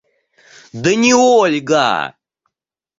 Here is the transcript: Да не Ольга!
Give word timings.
Да 0.83 0.95
не 1.03 1.13
Ольга! 1.13 1.87